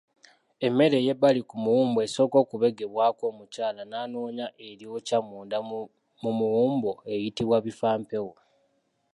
Emmere 0.65 0.97
eyebbali 0.99 1.41
ku 1.49 1.55
muwumbo 1.63 1.99
esooka 2.07 2.37
okubegebwako 2.43 3.23
omukyala 3.31 3.81
n'anoonya 3.85 4.47
eryokya 4.67 5.17
munda 5.27 5.57
mu 6.21 6.29
muwumbo 6.39 6.91
eyitibwa 7.13 7.57
Bifampewo. 7.65 8.33